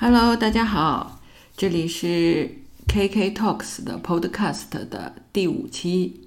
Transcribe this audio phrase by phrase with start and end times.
[0.00, 1.20] Hello，大家好，
[1.56, 2.54] 这里是
[2.86, 6.20] KK Talks 的 Podcast 的第五期，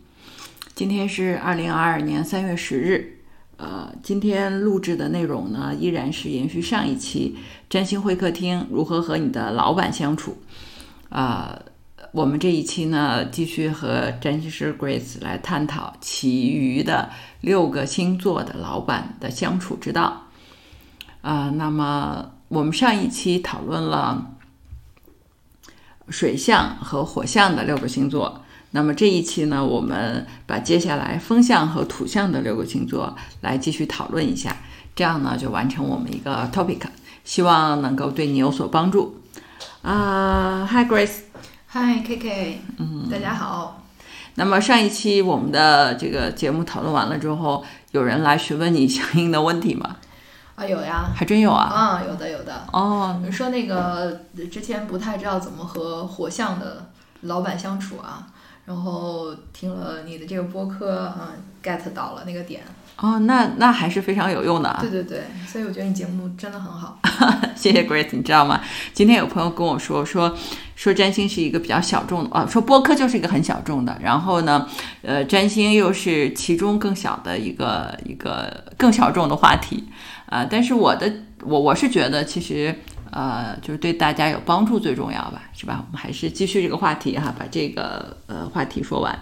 [0.75, 3.19] 今天是二零二二年三月十日。
[3.55, 7.37] 呃，今天录制的内容呢，依然是延续上一期
[7.69, 10.41] 占星会客厅如何和你的老板相处。
[11.07, 11.57] 啊，
[12.11, 17.09] 我们这一期呢，继续和占星师 Grace 来探讨其余的
[17.39, 20.27] 六个星座的老板的相处之道。
[21.21, 22.33] 啊，那么。
[22.51, 24.29] 我们上一期讨论了
[26.09, 34.57] 水象和火象的六个星座，那么这一期呢，我们把接下来风象和土象的六个星座来继续讨论一下，
[34.93, 36.81] 这样呢就完成我们一个 topic，
[37.23, 39.21] 希望能够对你有所帮助。
[39.81, 43.81] 啊，Hi Grace，Hi KK，嗯，大家好。
[44.35, 49.95] 那么上一期我们的这个节目讨论完了之后，有人来询问你相应的问题吗？
[50.61, 51.63] 啊，有呀，还真有啊！
[51.63, 52.67] 啊，有的有的。
[52.71, 58.27] 哦，你说那个之前不太知道怎么和火象的老板相处啊，
[58.65, 61.29] 然后听了你的这个播客啊
[61.63, 62.61] ，get 到了那个点。
[62.97, 64.77] 哦，那那还是非常有用的啊。
[64.79, 66.99] 对对对，所以我觉得你节目真的很好。
[67.55, 68.61] 谢谢 Grace，你知道吗？
[68.93, 70.35] 今天有朋友跟我说说
[70.75, 74.67] 说占星是一个比较小众的啊，说播客就是一个很小众的，然后呢，
[75.01, 79.89] 呃，占星又是其中更小的一个一个更小众的话题。
[80.31, 81.11] 啊，但是我的
[81.43, 82.73] 我我是觉得，其实
[83.11, 85.83] 呃，就是对大家有帮助最重要吧，是吧？
[85.85, 89.19] 我们还是继续这个话题哈，把这个呃话题说完。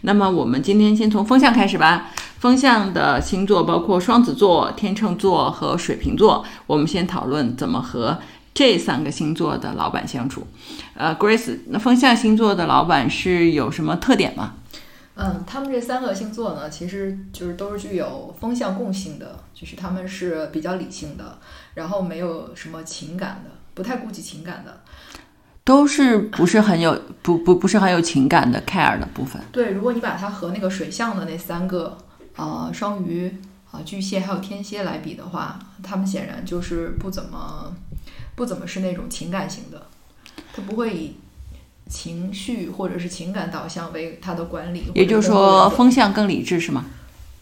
[0.00, 2.10] 那么我们今天先从风象开始吧。
[2.40, 6.44] 风象的星座包括双子座、天秤座和水瓶座。
[6.66, 8.18] 我们先讨论怎么和
[8.52, 10.46] 这三个星座的老板相处。
[10.94, 14.54] 呃，Grace，那风象星座的老板是有什么特点吗？
[15.16, 21.38] 嗯，他们这三个星座呢，其实就是都是具有风象共性的，就是他们是比较理性的，
[21.74, 24.82] 然后没有什么情感的，不太顾及情感的，
[25.64, 29.42] 都是不是很有不不不是很有情感的 care 的部分。
[29.50, 31.98] 对，如果你把它和那个水象的那三个，
[32.36, 33.34] 呃，双鱼
[33.72, 37.74] 啊、巨蟹还有天蝎来比的话，他们显然就是不怎么
[38.36, 39.86] 不怎么是那种情感型的，
[40.52, 41.16] 他不会以。
[41.90, 46.84] 情绪或者是情感导向为他的管理，也就是说风向更理智是吗？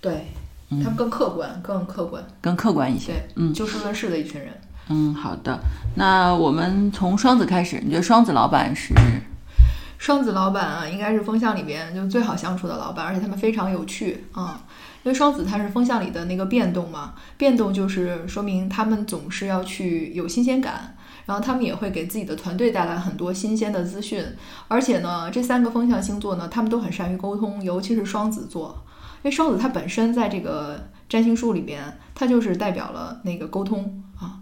[0.00, 0.28] 对，
[0.71, 3.12] 他们更客观，更客观，更客观一些。
[3.12, 4.50] 对，嗯，就事论事的一群人。
[4.88, 5.59] 嗯，好的。
[5.94, 8.94] 那我们从双子开始，你觉得双子老板是？
[9.99, 14.60] 双子老板啊，应该是风向里边就最好相处的老板，而且他们非常有趣啊。
[15.03, 20.97] 因为双子它是风向里的那个变动嘛，变动就是说明他们总是要去有新鲜感。
[21.27, 24.25] 然后他们也会给自己的团队带来很多新鲜的资讯，
[24.69, 28.85] 而且呢，这三个风象星座呢，他们都很善于沟通，尤其是双子座，因
[29.26, 31.82] 为双子它本身在这个占星术里边，
[32.14, 34.41] 它就是代表了那个沟通啊，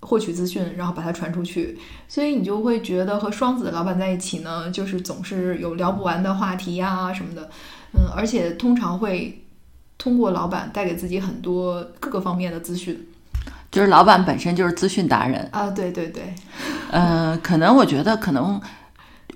[0.00, 7.50] 获取资讯，然后把它传出去，所以你就会觉得和双子的老板在一起呢，就是总是有聊不完的话题呀什么的，
[7.92, 9.44] 嗯，而且通常会
[9.96, 13.06] 通过老板带给自己很多各个方面的资讯。
[13.70, 15.46] 就是老板本身就是资讯达人。
[15.52, 16.34] 啊，对对对，
[16.90, 18.58] 呃，可能我觉得，可能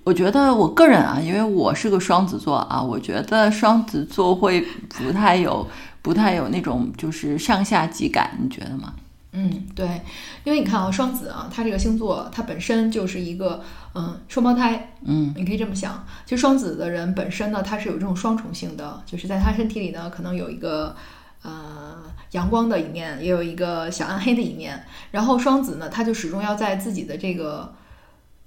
[0.04, 5.66] 我觉得我个人啊，因为我是个双子座啊，我觉得双子座会不太有，
[6.02, 8.94] 不太有那种就是上下级感，你觉得吗？
[9.32, 10.00] 嗯，对，
[10.44, 13.62] 因为你看啊，双子啊，它这个星座它本身就是一个
[13.94, 20.94] 嗯双胞胎，嗯，你可以这么想，其实双子的人本身呢，他是有这种双重性的，就是在他身体里呢，可能有一个
[21.42, 21.96] 呃。
[22.32, 24.82] 阳光的一面，也有一个小暗黑的一面。
[25.10, 27.74] 然后双子呢，他就始终要在自己的这个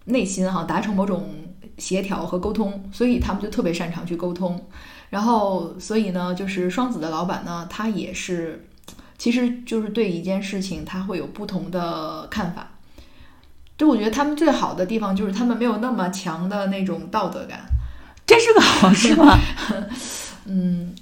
[0.06, 1.30] 内心哈达成某种
[1.78, 4.66] 协调和沟通，所以他们就特别擅长去沟通。
[5.10, 8.68] 然后，所以呢，就是双子的老板呢，他也是，
[9.18, 12.72] 其实就是对一件事情他会有不同的看法。
[13.78, 17.66] 就我觉得他们最好的地方就是他们没有那么强的那种道德感，
[18.26, 19.38] 这是个好事吗？
[20.46, 20.94] 嗯。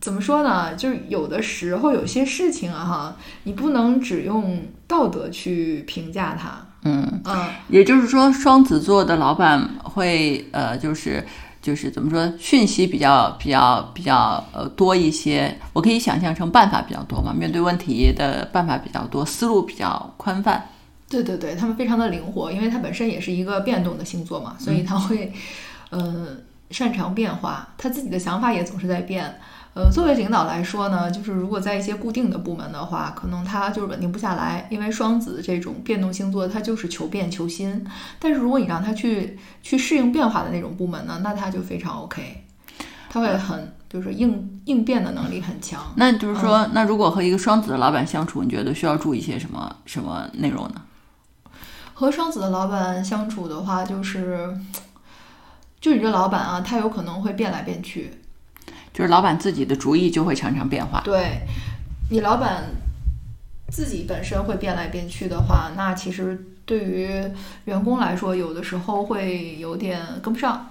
[0.00, 0.74] 怎么说呢？
[0.74, 6.66] 就是有的时候有些事情啊，哈，你不能只用道德去评价它。
[6.82, 11.26] 嗯嗯，也就是说，双子座的老板会呃，就是
[11.60, 15.54] 就是怎么说，讯息比较比较比较呃多一些。
[15.72, 20.68] 我可以想象成办法比较多嘛，面对问题的办法比较多，思路比较宽泛。
[21.08, 25.32] 对对对，他们非常的灵活，因为他本身也是一个变动的星座嘛，所以他会
[25.90, 26.28] 呃
[26.70, 29.38] 擅长变化，他自己的想法也总是在变。
[29.72, 37.86] 呃，作为领导来说呢，就是如果在一些固定的部门的话，可能他就是稳定不下来，因为双子这种变动星座，他就是求变求新。
[38.18, 42.44] 但是如果你让他去去适应变化的那种部门呢，那他就非常 OK，
[43.08, 45.80] 他会很就是应应变的能力很强。
[45.94, 50.82] 那就是说，那如果和一个双子的老板相处，你觉得需要注意些什么什么内容呢？
[51.94, 54.52] 和双子的老板相处的话，就是，
[55.80, 58.12] 就你这老板啊，他有可能会变来变去。
[58.92, 61.00] 就是老板自己的主意就会常常变化。
[61.04, 61.42] 对，
[62.10, 62.64] 你老板
[63.68, 67.08] 自己本身会变来变去的话，那其实对于
[67.64, 70.66] 员工来说，有的时候会有点跟不上。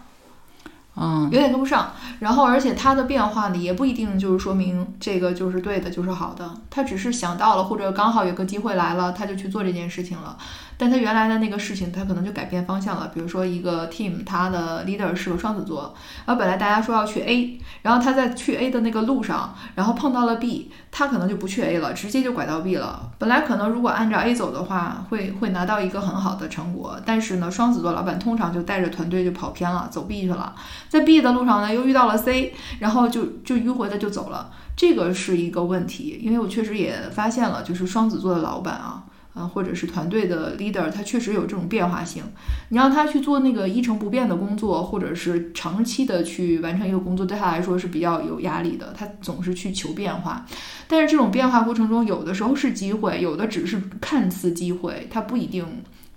[1.02, 10.38] 嗯，有点跟不上，然后而且它的变化呢，也不一定就是说明这个就是对的，就是好的，他只是想到了，或者刚好有个机会来了，他就去做这件事情了。
[10.80, 13.12] 但他原来的那个事情，他可能就改变方向了。
[13.14, 15.94] 比如说一个 team，他的 leader 是个双子座，
[16.26, 23.12] 然后本来大家说要去 A，然后他在去 A 的那个路上，然后碰到了 B，他可能就不去 A 了，直接就拐到 B 了。
[23.18, 30.56] 本来可能如果按照 A 走的话，会会拿到一个很好的成果，但是呢，双子座老板通常就带着团队就跑偏了，走 B 去了。
[30.88, 36.22] 在 B 的路上呢，又遇到了 C，然后就就迂回的就走了，这个是一个问题。
[36.24, 39.04] 因为我确实也发现了，就是双子座的老板啊，
[39.40, 42.24] 啊，或者是团队的 leader，他确实有这种变化性。
[42.70, 48.94] 你让他去做那个一成不变的工作，或者是长期的去完成一个工作，对他来说是比较有压力的。
[48.98, 50.46] 他总是去求变化，
[50.88, 55.66] 但是这种变化过程中，有的时候是机会，有的只是看似机会，他不一定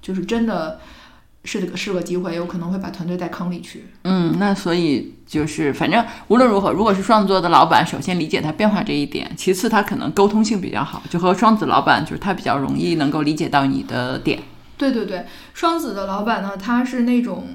[0.01, 0.81] 就是真的。
[1.45, 3.85] 是个是个机会，有可能会把团队带坑里去。
[4.05, 14.41] 嗯，那所以就是，反正无论如何，如果是双子座的老板，首先理解他变化这一点，其次他可能沟通性比较好，就和双子老板就是他比较容易能够理解到你的点。
[14.77, 17.49] 对对对，双子的老板呢，他是那种，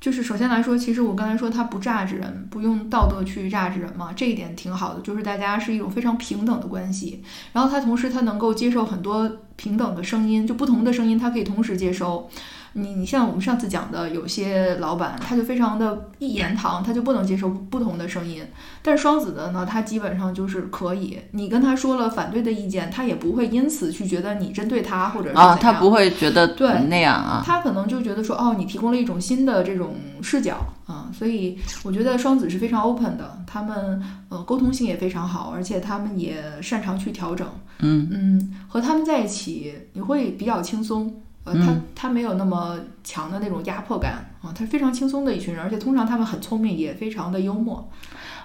[0.00, 7.22] 就是首先来说，其实我刚才说他不榨制人，不用道德去榨制人嘛，这一点挺好的，就是大家是一种非常平等的关系。
[7.52, 12.30] 然后他同时他能够接受很多平等的声音，就不同的声音他可以同时接收。
[12.74, 18.44] 你你像我们上次讲的，有些老板他就非常的一言堂，他就不能接受不同的声音。
[18.82, 27.42] 但是双子的呢，他基本上就是可以，你跟他说了反对的意见，他也不会因此去觉得你针对他或者是啊，他不会觉得对那样啊。
[27.46, 30.56] 他可能就觉得说，哦，你提供了一种新的这种视角
[30.86, 37.46] 啊，所以我觉得双子是非常 open 的，他们呃沟通性也非常好，而且他们也擅长去调整。
[37.78, 41.20] 嗯嗯，和他们在一起你会比较轻松。
[41.44, 47.88] 呃，他嗯他没有那么强的那种压迫感啊，他是非常轻松的一群人，而且通常他们很聪明，也非常的幽默。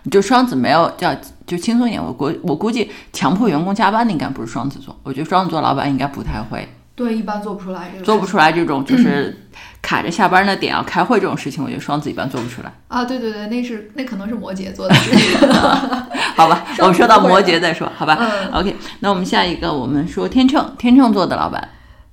[0.10, 1.14] 就双子没有叫
[1.46, 9.48] 就轻松一点，我估我估计强迫员工加班的应该不是双子座，我觉得双子座老板应该不太会对，一般做不出来这个，做不出来这种就是
[9.82, 12.72] 卡着下班的点要开会这种事情，我觉得双子一般做不出来。
[12.90, 15.50] 啊，对对对，那是那可能是摩羯做的事情。
[16.36, 18.18] 好吧， 我们说到摩羯再说，好吧。
[18.20, 21.70] 嗯 OK，那我们下一个，我们说天秤，天秤座的老板，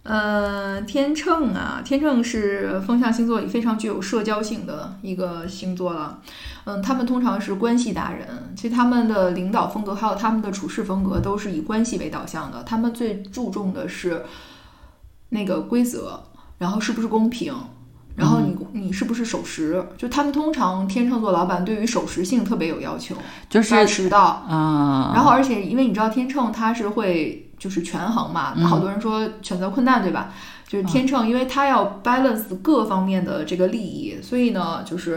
[0.06, 6.20] 呃，天秤啊，天秤是风象星座里非常具有社交性的一个星座了。
[6.64, 8.26] 嗯，他们通常是关系达人，
[8.56, 12.62] 其实他们的领导风格还有他们的处事风格都是以关系为导向的。
[12.62, 14.25] 他们最注重的是
[15.31, 16.23] 那个规则，
[16.58, 17.53] 然后是不是公平，
[18.14, 19.85] 然后你你是不是守时。
[19.97, 23.17] 就他们通常天秤座老板对于守时性特别有要求，
[23.49, 30.32] 就是迟到，啊，然后，而且因为你知道天秤他是会就是权衡嘛，嗯好多人说选择困难，对吧？
[30.69, 35.17] 就是天秤，因为他要 balance 各方面的这个利益，所以呢，就是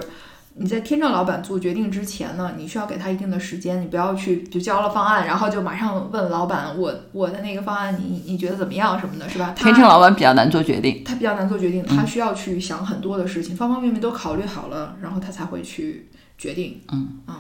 [0.56, 9.54] 你在天秤老板做决定之前呢，你需要给他一定的时间，你不要去就交了方案，然后就马上问老板，我我的那个方案你你觉得怎么样什么的，是吧？
[9.56, 11.04] 天秤老板比较难做决定。
[11.04, 16.80] 他比较难做决定，他需要去想很多的事情，方方面面都考虑好了，然后他才会去决定。
[16.92, 17.36] 嗯嗯。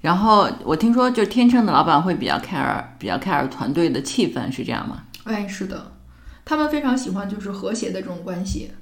[0.00, 5.02] 然后我听说，就是天秤的老板会比较 care，比较 care 团队的气氛，是这样吗？
[5.24, 5.92] 哎，是的，
[6.44, 8.72] 他们非常喜欢就是和谐的这种关系。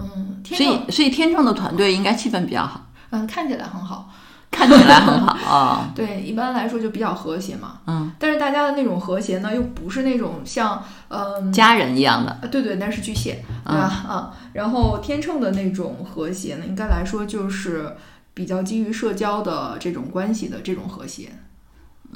[0.00, 4.10] 嗯，天所秤以，所以天秤的团队应该气氛比较好，嗯看起来很好，
[4.50, 7.80] 看起来很好啊、 对，一般来说就比较和谐嘛。
[7.86, 11.52] 嗯，但是大家的那种和谐呢，又不是那种像嗯。
[11.52, 12.32] 家人一样的。
[12.32, 13.82] 啊对对，那是巨蟹，对吧？
[14.08, 17.94] 啊，然后天秤的那种和谐呢，应该来说就是
[18.34, 21.30] 比较基于社交的这种关系的这种和谐。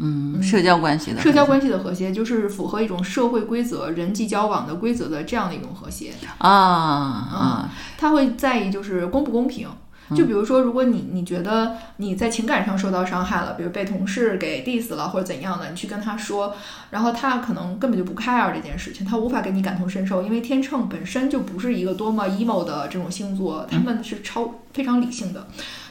[0.01, 6.13] 嗯，社交关系的社交关系的和谐，就是符合一种社会规则、人际交往的规则的这样的一种和谐。
[6.39, 9.69] 啊啊，他会在意就是公不公平。
[10.17, 16.55] 就比如说，如果你你觉得你在情感上受到伤害了，比如被同事给 diss 了或者怎样的，你去跟他说，
[16.91, 25.47] 然后他可能根本就不 care 这件事情，他无法跟你感同身受，因为天秤本身就不是一个多么 emo 的这种星座，他们是超非常理性的。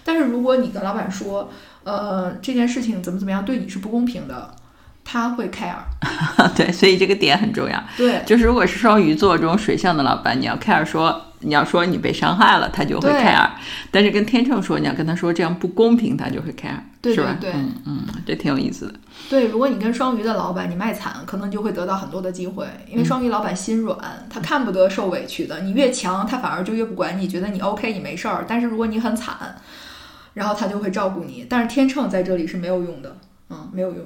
[0.08, 1.52] 但是如果你跟老板说，
[1.84, 4.56] 呃，这件事情怎么怎么样对你是不公平的，
[5.04, 5.76] 他会 care。
[6.56, 7.84] 对，所以这个点很重要。
[7.98, 13.50] 对，就是如果是双鱼座这种水象的老板，你要 care 说你要说你被伤害了，他就会 care。
[13.92, 17.36] 但是跟天秤说，你要跟他说这样不公平，他就会 care，对是吧？
[17.42, 17.52] 对
[17.86, 18.94] 嗯，这挺有意思的。
[19.30, 23.98] 对，如果你跟双鱼的老板你卖惨，可能就会得到很多的机会，因为双鱼老板心软，
[24.30, 25.62] 他看不得受委屈的。
[25.62, 28.46] 你越强，他反而就越不管你，觉得你 OK，你没事儿。
[28.48, 29.36] 但是如果你很惨，
[30.38, 31.48] 然后他就会照顾你。
[31.50, 33.18] 但是天秤在这里是没有用的，
[33.50, 34.06] 嗯，没有用。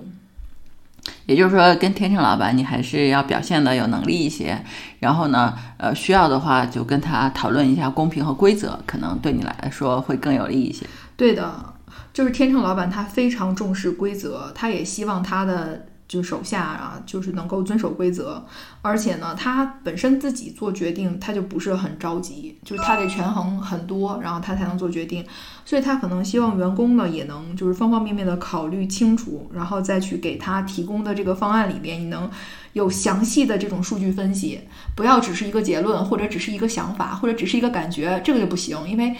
[1.26, 4.64] 也就是说，跟天秤老板，你还是要表现的有能力一些。
[5.00, 10.86] 然后呢，呃，需要的话就跟他讨论一下公平和规则，可能对你来说会更有利一些。
[11.18, 11.74] 对的，
[12.14, 18.44] 就是天秤老板他非常重视规则，他也希望他的就手下啊，就是能够遵守规则，
[18.82, 25.25] 而且呢，他本身自己做决定，他就不是很着急，就是他得权衡很多，然后他才能做决定，
[25.63, 32.30] 所以他可能希望员工呢也能就是方方面面的考虑清楚，然后再去给他提供的这个方案里边，你能
[32.74, 34.60] 有详细的这种数据分析，
[34.98, 39.15] 不要只是一个结论，或者只是一个想法，或者只是一个感觉，这个就不行，因为。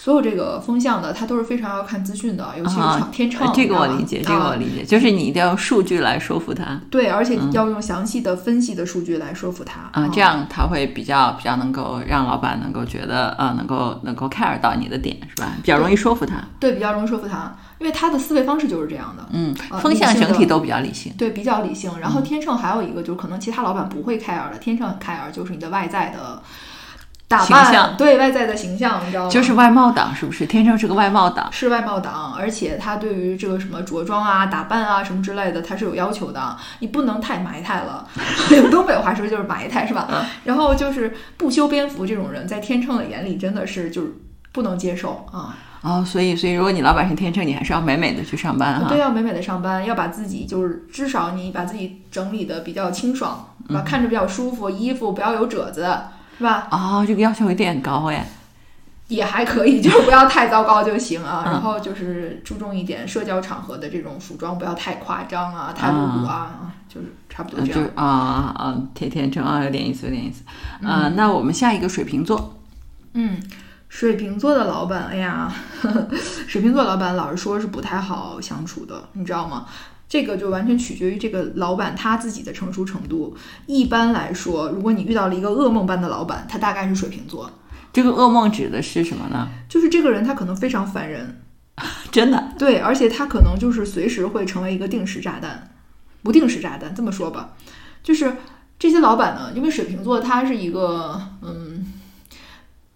[0.00, 3.50] 所有这个风向的，它都是非常要看资讯的，尤其是啊天秤。
[3.52, 15.48] 这个我理解，这个我啊理解，就是你一定要用数据来说服他对，而且要用详细的分析的数据来说服他啊，这样他会比较比较能够让老板能够觉得呃能够能够 care 到你的点是吧？
[15.56, 16.36] 比较容易说服他。
[16.60, 19.26] 对比较容易说服他，因为他的思维方式就是这样的。
[19.32, 21.12] 嗯呃，风向整体都比较理性。
[21.18, 21.90] 对，比较理性。
[21.96, 26.40] 嗯然后天秤还有一个就是可能其他老板不会 care 的，天秤 care 就是你的外在的
[27.28, 29.30] 打形象扮，对外在的形象，你知道吗？
[29.30, 30.46] 就是外貌党是不是？
[30.46, 31.46] 天秤是个外貌党。
[31.52, 36.56] 是外貌党，而且他对于这个什么着装啊、打扮啊什么之类的，他是有要求的。
[36.78, 38.08] 你不能太埋汰了，
[38.50, 40.08] 用 东北话说就是埋汰，是吧？
[40.10, 44.14] 嗯然后就是不修边幅这种人，在天秤的眼里真的是就是
[44.52, 45.54] 不能接受啊。
[45.82, 48.98] 哦，所以所以如果你老板是天秤，你还是要美美的去上班哈对，。
[48.98, 53.82] 要美美的上班，要把自己就是至少你把自己整理的比较清爽，啊？
[53.84, 55.86] 看着比较舒服，衣服不要有褶子，
[56.38, 56.68] 是吧？
[56.70, 58.26] 哦，这个要求有点高哎。
[59.08, 61.42] 也还可以，就是不要太糟糕就行啊。
[61.46, 67.88] 嗯然后就是注重一点社交场合的这种服装，不要太夸张啊，太露骨啊，啊就是差不多这样。
[67.94, 70.42] 啊啊啊，天天秤啊，有点意思，有点意思。
[70.82, 72.54] 嗯呃，那我们下一个水瓶座，
[73.14, 73.40] 嗯，
[73.88, 76.08] 水瓶座的老板，哎呀，呵 呵
[76.46, 79.64] 水瓶座老板老实说是不太好相处的，你知道吗？
[80.08, 83.36] 这个就完全取决于这个老板他自己的成熟程度。
[83.66, 87.50] 一般来说，如果你遇到了一个噩梦般的老板，他大概是水瓶座，
[87.92, 89.48] 这个噩梦指的是什么呢？
[89.68, 91.42] 就是这个人他可能非常烦人，
[92.10, 95.70] 真的，对，而且他可能就是随时会成为一个定时炸弹，
[96.22, 96.94] 不定时炸弹。
[96.94, 97.50] 这么说吧，
[98.02, 98.36] 就是
[98.78, 101.92] 这些老板呢，因为水瓶座他是一个，嗯，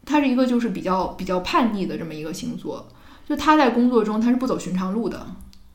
[0.06, 2.88] 他是一个就是比较比较叛逆的这么一个星座，
[3.28, 5.26] 就他在工作中他是不走寻常路的。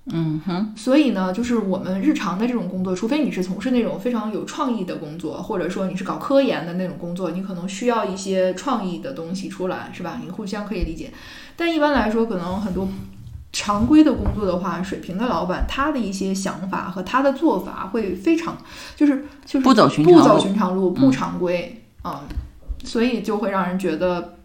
[0.09, 10.19] 嗯哼，所以呢，就是我们日常的这种工作，除非你是从事那种非常有创意的工作，或者说你是搞科研的那种工作，你可能需要一些创意的东西出来，是吧？
[10.23, 11.11] 你互相可以理解。
[11.57, 12.87] 但一般来说，可能很多
[13.51, 18.57] 常规的工作的话，水平的老板他的一些想法和他的做法会非常，
[18.95, 22.21] 就是就是不走寻常不走路寻常路，不常规啊、
[22.85, 24.35] 所以就会让人觉得，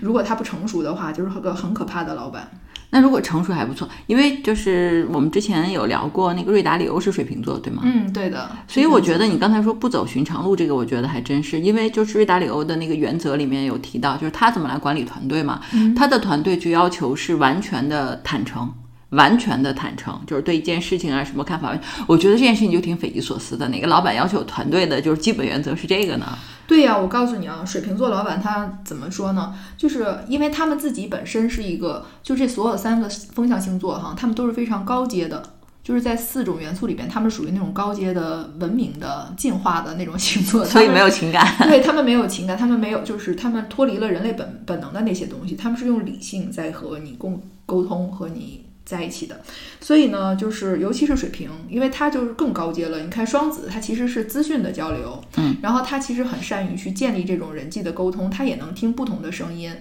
[0.00, 2.50] 如果他不成熟的话，就是个很可怕的老板。
[2.90, 7.82] 那如果成熟还不错，因为就是我们之前有聊过，那个瑞达里欧是水瓶座，对吗？
[7.84, 8.50] 嗯，对的。
[8.66, 18.72] 所以我觉得你刚才说不走寻常路，这个我觉得还真是，因为就是瑞达里欧的那个原则里面有提到，就是他怎么来管理团队嘛，嗯他的团队就要求是完全的坦诚。
[19.10, 23.68] 完全的坦诚，就是对一件事情啊什么看法，我觉得这件事情就挺匪夷所思的。
[23.68, 26.26] 哪个老板要求团队的就是基本原则是这个呢？
[26.66, 29.54] 对呀、我告诉你啊，水瓶座老板他怎么说呢？
[29.78, 35.42] 就是因为他们自己本身是一个，就这所有三个风象星座哈，他们都是非常高阶的，
[35.82, 41.56] 就是在四种元素里边，他们属于那种高阶的、文明的、进化的那种星座， 所以没有情感。
[41.62, 49.40] 对他们没有情感，他们没有，就是他们脱离了人类本本能的那些东西，他们是用理性在和你共沟通，和你在一起的。
[49.80, 53.00] 所以呢，就是尤其是水瓶，因为它就是更高阶了。
[53.00, 59.72] 你看双子，它其实是资讯的交流，嗯，然后它其实很善于去建立这种人际的沟通，它也能听不同的声音。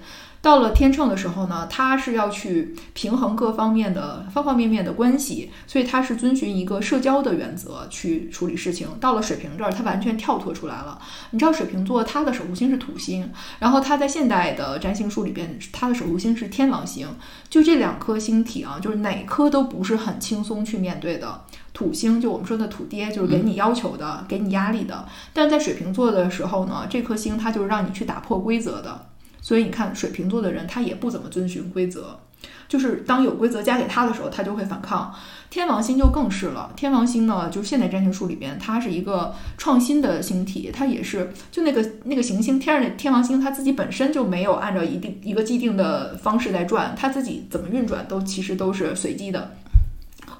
[0.48, 8.88] 到了天秤的时候呢，他是要去平衡各方面的方方面面的关系，所以他是遵循一个社交的原则去处理事情。
[9.02, 10.98] 到了水瓶这儿，他完全跳脱出来了。
[11.32, 17.10] 你知道水瓶座他的守护星是土星，然后他在现代的占星术里边，他的守护星是天王星。
[17.50, 21.42] 就这两颗星体啊，就是哪颗都不是很轻松去面对的。
[21.74, 25.06] 土星就我们说的土爹，就是给你要求的，给你压力的。
[25.34, 29.08] 但在水瓶座的时候呢，这颗星它就是让你去打破规则的。
[29.48, 32.20] 所以你看，水瓶座的人他也不怎么遵循规则。
[32.68, 35.16] 就是当有规则加给他的时候，他就会反抗。
[35.50, 49.56] 天王星就更是了，天王星呢，就是现代占星术里边，它是一个创新的星体，它也是就那个那个行星天上的天王星，它自己本身就没有按照一定一个既定的方式来转，它自己怎么运转都其实都是随机的，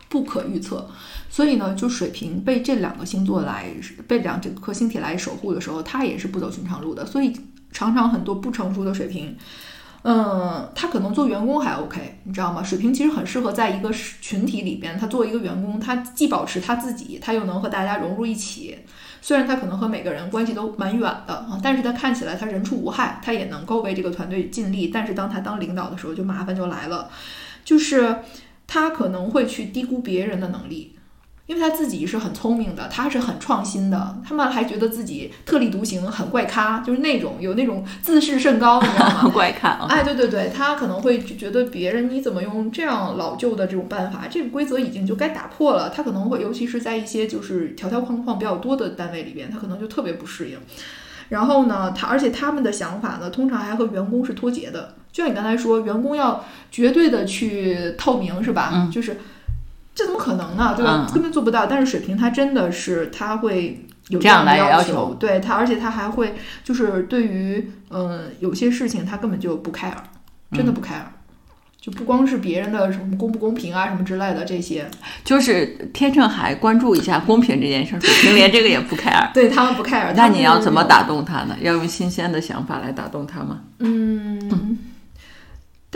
[0.10, 0.86] 不可预测。
[1.30, 3.68] 所以呢，就水瓶被这两个星座来
[4.06, 7.06] 被两这颗星体来守护的时候，它也是不走寻常路的。
[7.06, 7.34] 所以
[7.78, 9.38] 常常很多不成熟的水瓶。
[10.02, 12.64] 嗯，他可能做员工还 OK，你知道吗？
[12.64, 18.76] 水瓶其实很适合在一个群体里边，他作为一个员工，他既保持他自己，他又能和大家融入一起。
[19.22, 24.88] 虽然他可能和每个人关系都蛮远的啊，但是他看起来他人畜无害，他也能够为这个团队尽力。
[24.88, 27.12] 但是当他当领导的时候，就麻烦就来了，
[27.64, 28.20] 就是
[28.66, 30.97] 他可能会去低估别人的能力。
[31.48, 39.30] 因为他自己是很聪明的，他是很创新的，他们还觉得自己特立独行，很怪咖，就是那种有那种自视甚高，你知道吗？
[39.34, 39.86] 怪咖。
[39.88, 45.90] 哎，对对对，他可能会觉得别人你怎么用这样老旧的这种办法，这个规则已经就该打破了。
[45.90, 50.58] 他可能会，尤其是在一些就是条条框框比较多的单位里边，他可能就特别不适应。
[51.30, 54.96] 然后呢，他而且他们的想法呢，通常还和员工是脱节的。
[55.14, 58.72] 就像你刚才说，员工要绝对的去透明，是吧？
[58.74, 59.18] 嗯，就是。
[59.98, 60.76] 这怎么可能呢？
[60.78, 61.10] 对吧？
[61.12, 61.66] 根本做不到。
[61.66, 69.92] 但是水瓶他真的是他会有这样的要求，对他，而且他还会就是对于嗯有些事情他根本就不 care，
[70.52, 71.02] 真的不 care，
[71.82, 74.88] 就不光是别人的什么公不公平啊什么之类的这些，
[75.24, 80.14] 就是天秤还关注一下公平这件事，水瓶连这个也不 care， 对他们不 care。
[80.16, 81.58] 那你要怎么打动他呢？
[81.60, 83.62] 要用新鲜的想法来打动他吗？
[83.80, 84.78] 嗯。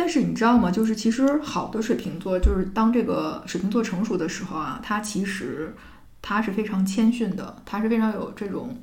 [0.02, 0.72] 但是你知道吗？
[0.72, 5.76] 就是其实好的水瓶座，就是当这个水瓶座成熟的时候啊，他其实
[6.24, 8.76] 他是非常谦逊的，他是非常有这种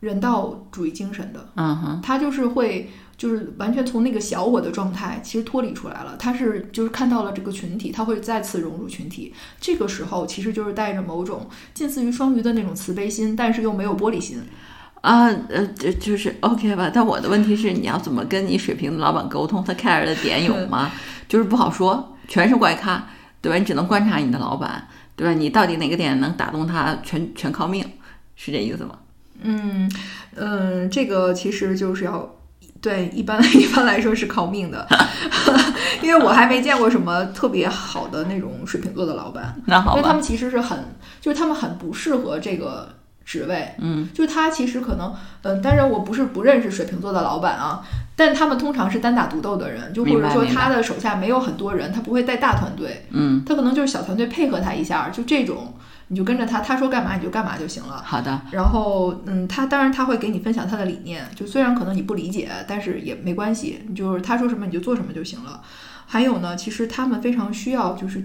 [0.00, 1.50] 人道主义精神的。
[1.56, 6.16] 嗯哼，他就是会就是完全从那个小我的状态其实脱离出来了。
[6.16, 9.34] 他是就是看到了这个群体，他会再次融入群体。
[9.60, 14.40] 这个时候其实就是带着某种近似于双鱼的那种慈悲心，但是又没有玻璃心。
[15.06, 16.90] 啊，呃，就就是 OK 吧。
[16.92, 19.62] 但我的问题是，你要怎么跟你水平的老板沟通？
[19.62, 20.90] 他 care 的点有吗？
[21.28, 23.06] 就是不好说，全是怪咖，
[23.40, 23.56] 对吧？
[23.56, 25.32] 你只能观察你的老板，对吧？
[25.32, 26.98] 你到底哪个点能打动他？
[27.04, 27.84] 全全靠命，
[28.34, 28.98] 是这意思吗？
[29.42, 29.88] 嗯
[30.34, 32.28] 嗯，这个其实就是要
[32.80, 34.88] 对一般 一般来说是靠命的，
[36.02, 39.54] 因为我还没见过什么特别好的那种水瓶座的老板。
[39.66, 40.76] 那好因为他们其实是很，
[41.20, 42.88] 就是他们很不适合这个。
[43.26, 45.12] 职位，嗯，就是他其实可能，
[45.42, 47.82] 嗯，当然我不是不认识水瓶座的老板啊，
[48.14, 55.74] 但他们通常是单打独斗的人，就或者说他的手下没有很多人，他不会带大团队，嗯，他可能就是小团队配合他一下，就这种，
[56.06, 58.00] 你就跟着他，他说干嘛你就干嘛就行了。
[58.04, 58.40] 好的。
[58.52, 65.60] 然后，嗯，他当然他会给你分享他的理念，就虽然可能你不理解，但是也没关系，就是他说什么你就做什么就行了。
[66.06, 68.24] 还有呢，其实他们非常需要就是。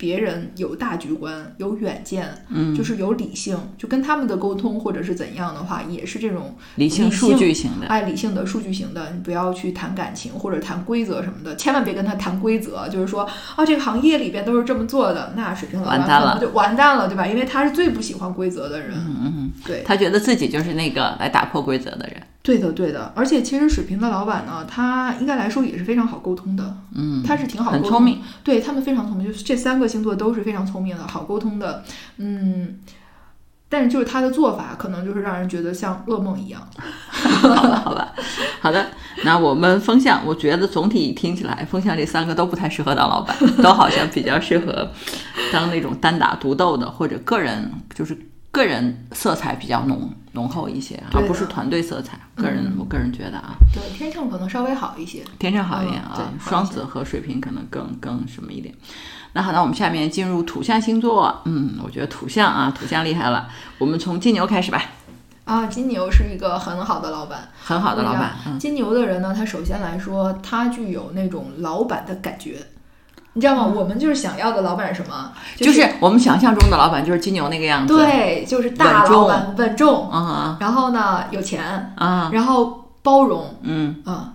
[0.00, 17.26] 别人有大局观，有远见，嗯，就是有理性，就跟他们的沟通或者是怎样的话，也是这种理性、数据型的，哎，理性的、数据型的，你不要去谈感情或者谈规则什么的，千万别跟他谈规则，就是说啊，这个行业里边都是这么做的，那水平老板可能就完蛋了，对吧？
[17.26, 22.16] 因为他是最不喜欢规则的人，嗯嗯，对他觉得自己就是那个来打破规则的人。
[22.42, 31.84] 对的，对的，而且其实水瓶的老板呢，他应该来说也是非常好沟通的，嗯，他是挺好，很聪明，对他们非常聪明，就是这三个星座都是非常聪明的，好沟通的，
[32.16, 32.78] 嗯，
[33.68, 36.66] 但是就是他的做法可能就是让人觉得像噩梦一样，
[37.12, 38.12] 好吧，
[38.62, 38.86] 好的，
[39.22, 44.90] 那我们风向，我觉得总体听起来，风向这三个都不太适合当老板，都好像比较适合
[45.52, 48.16] 当那种单打独斗的，或者个人就是
[48.50, 50.10] 个人色彩比较浓。
[50.32, 52.16] 浓厚一些，而不是团队色彩。
[52.36, 58.72] 个人，我个人觉得啊，对天秤可能稍微好一些，天秤好一点啊，双子和水瓶可能更更什么一点。
[59.32, 61.42] 那好，那我们下面进入土象星座。
[61.46, 63.48] 嗯，我觉得土象啊，土象厉害了。
[63.78, 64.80] 我们从金牛开始吧。
[65.46, 68.56] 啊，金牛是一个很好的老板，很好的老板。
[68.56, 72.64] 金牛的人呢，他首先来说，他具有那种老板的感觉。
[73.32, 73.72] 你知道吗？
[73.74, 75.32] 我们就是想要的老板是什么？
[75.56, 77.96] 就是我们想象中的老板，就是金牛那个样子。
[77.96, 84.32] 对，就是大老板，稳重，嗯，然后呢，有钱，啊，然后包容，嗯，啊，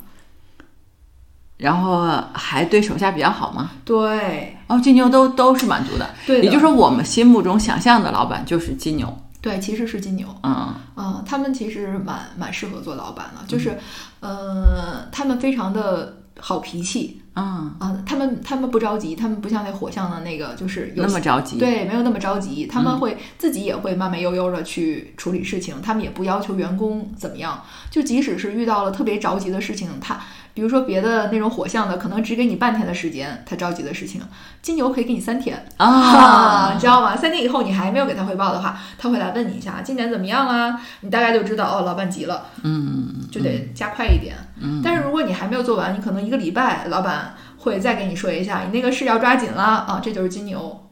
[1.58, 3.72] 然后还对手下比较好吗？
[3.84, 6.10] 对，哦，金牛都都是满足的。
[6.26, 9.18] 对，也就是说，我们心目中想象的老板就是金牛。
[9.42, 10.28] 对，其实是金牛。
[10.42, 13.78] 嗯，嗯，他们其实蛮蛮适合做老板的，就是，
[14.22, 17.22] 呃，他们非常的好脾气。
[17.34, 21.58] 啊啊，他们他们不着急，他们不像那火象的那个，就是有那么着急。
[21.58, 27.62] 对，没有那么着急，他们会自己也会慢慢悠悠的去处理事情，他们也不要求员工怎么样。
[27.90, 30.22] 就即使是遇到了特别着急的事情，他
[30.56, 34.22] 比如说别的那种火象的，可能只给你半天的时间，他着急的事情，
[34.62, 37.15] 金牛可以给你三天啊， 你知道吗？
[37.15, 40.80] 三天以后你还没有给他汇报的话，他会来问你一下今年怎么样啊？
[41.02, 44.34] 你大概就知道哦，老板急了，嗯，就得加快一点。
[44.62, 50.85] 嗯，但是如果你还没有做完，你可能一个礼拜，老板会再给你说一下，你那个事要抓紧了啊，这就是金牛。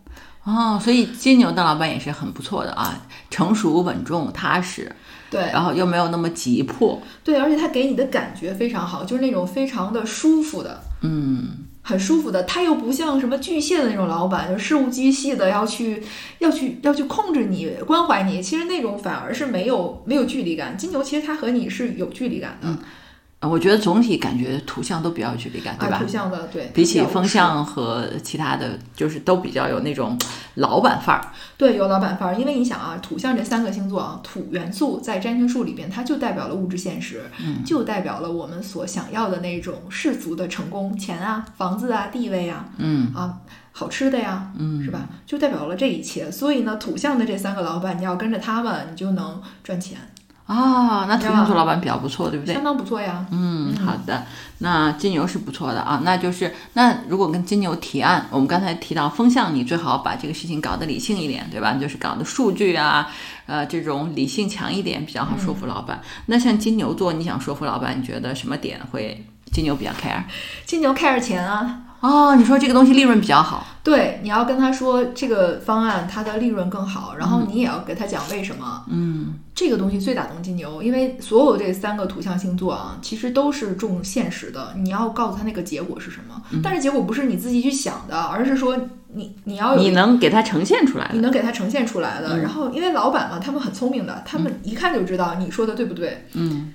[0.45, 4.93] 哦，所以金牛的老板也是很不错的啊，成熟、稳重、踏实，
[5.29, 11.49] 对，然后又没有那么急迫，对，而且他给你的感觉非常好，就是那种非常的舒服的，嗯，
[11.81, 12.43] 很舒服的。
[12.43, 16.03] 他又不像什么巨蟹的那种老板，就事无巨细的要去
[16.39, 20.77] 要去要去控制你、关怀你，其实那种反而是没有没有距离感。
[20.77, 22.67] 金牛其实他和你是有距离感的。
[23.49, 25.99] 我觉得总体感觉土象都比较有距离感，对吧？
[25.99, 30.17] 土象的对，比起风象和其他的，就是都比较有那种
[30.55, 31.27] 老板范儿。
[31.57, 32.35] 对，有老板范儿。
[32.35, 43.37] 因为你想啊，土象这三个星座啊，土元素在占星术里边，它就代表了物质现实，嗯，就代表了我们所想要的那种世俗的成功，钱啊、房子啊、地位啊，嗯啊，
[43.71, 45.07] 好吃的呀，嗯，是吧？
[45.25, 46.31] 就代表了这一切。
[46.31, 49.97] 所以呢，土象的这三个老板，你要跟着他们，你就能赚钱。
[50.45, 52.53] 啊，那土象座老板比较不错，对不对？
[52.53, 53.25] 相当不错呀。
[53.31, 54.23] 嗯，好的。
[54.59, 61.73] 那金牛是不错的啊，那就是那如果跟金牛提案，我们刚才提到风向，你最好把这个事情搞得理性一点，对吧？
[61.73, 63.09] 就是搞的数据啊，
[63.45, 66.01] 呃，这种理性强一点比较好说服老板。
[66.25, 70.23] 那像金牛座，你想说服老板，你觉得什么点会金牛比较 care？
[70.65, 71.79] 金牛 care 钱啊。
[72.03, 78.83] 哦，你说这个东西利润比较好，对，你要跟他说这个方案它的利润更好，然后你也要给他讲为什么。
[78.89, 84.73] 嗯，这个东西最打动金牛，因为所有这三个土象星座啊，其实都是重现实的。
[84.75, 88.77] 你要告诉他那个结果是什么，但是结果不是你自己去想的，而是说
[89.13, 92.39] 你你要你能给他呈现出来，你能给他呈现出来的。
[92.39, 96.27] 然后因为老板嘛，他们很聪明的，他们一看就知道你说的对不对。
[96.33, 96.73] 嗯，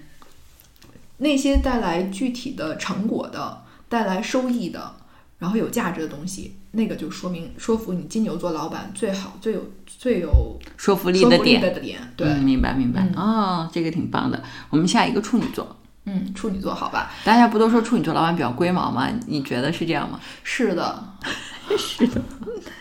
[1.19, 3.59] 那些带来具体的成果的，
[3.91, 4.93] 带来收益的。
[5.39, 12.13] 然后有价值的东西，那个就说明说服你金牛座老板最好、最有、最有说服力的点的点。
[12.17, 13.09] 对，明白明白。
[13.15, 14.43] 哦，这个挺棒的。
[14.69, 15.77] 我们下一个处女座。
[16.07, 17.13] 嗯，处女座好吧？
[17.25, 19.09] 大家不都说处女座老板比较龟毛吗？
[19.27, 20.19] 你觉得是这样吗？
[20.43, 21.05] 是的，
[21.79, 22.21] 是的。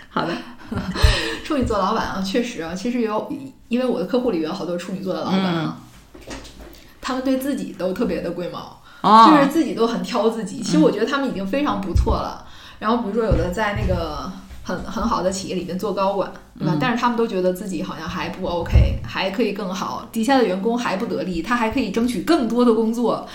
[0.10, 0.34] 好的，
[1.46, 3.32] 处女座老板啊，确实啊，其实有，
[3.68, 5.78] 因为我的客户里有好多处女座的老板啊，
[7.02, 8.82] 他们对自己都特别的龟毛。
[9.00, 12.46] 就是自己都很挑自己，其实我觉得他们已经非常不错了。
[12.80, 14.32] 然后比如说有的在那个
[14.64, 16.78] 很很好的企业里面做高管，对吧？
[16.80, 23.28] 但是他们都觉得自己好像还不 OK，还可以更好，底下的员工还不得力，他还可以争取更多的工作。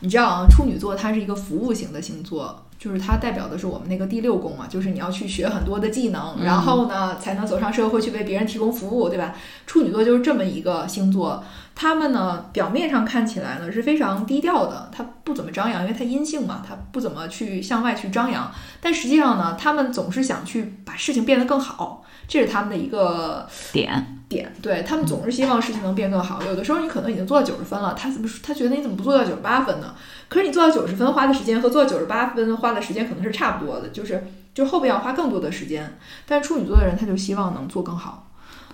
[0.00, 9.36] 你知道啊，处女座它是一个服务型的星座，就是它代表的是我们那个第六宫嘛，就是你要去学很多的技能，然后呢才能走上社会去为别人提供服务，对吧？
[9.68, 11.44] 处女座就是这么一个星座。
[11.76, 18.50] 他们呢，表面上看起来呢是非常低调的，他不怎么张扬，因为他阴性嘛，他不怎么去向外去张扬。
[18.80, 24.52] 但实际上呢，他们总是想去把事情变得更好，这是他们的一个点点。
[24.62, 26.42] 对他们总是希望事情能变更好。
[26.42, 29.94] 有的时候你可能已经做到九十分了，他怎么他觉得你怎么不做到九十八分呢？
[30.28, 35.98] 可是你做到九十分花的时间和做到九十八分花的时间可能是差不多的，就是就后边要花更多的时间。
[36.26, 38.28] 但是处女座的人他就希望能做更好。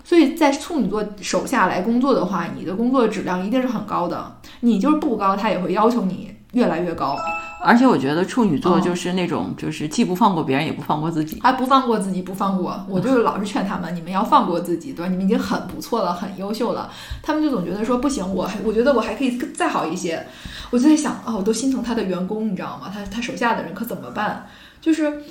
[0.05, 4.37] 所以在处女座手下来工作的话，你的工作质量一定是很高的。
[4.61, 7.17] 你就是不高，他也会要求你越来越高。
[7.61, 11.41] 而且我觉得处女座就是那种，就是既不放过别人，也不放过自己。
[11.43, 12.81] 还不放过自己，不放过。
[12.89, 15.11] 我就是老是劝他们，你们要放过自己，对吧？
[15.11, 16.91] 你们已经很不错了，很优秀了。
[17.23, 20.25] 他们就总觉得说不行，我还我觉得我还可以再好一些。
[20.71, 22.91] 我就在想啊，我都心疼他的员工，你知道吗？
[22.93, 24.47] 他他手下的人可怎么办？
[24.81, 25.23] 就是。